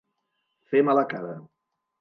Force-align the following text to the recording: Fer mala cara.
Fer 0.71 0.81
mala 0.89 1.05
cara. 1.13 1.37